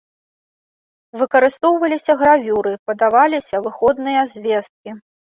[1.21, 5.01] Выкарыстоўваліся гравюры, падаваліся выходныя звесткі.